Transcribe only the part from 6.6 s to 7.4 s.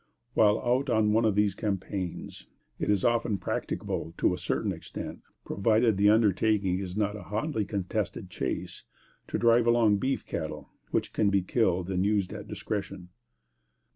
is not a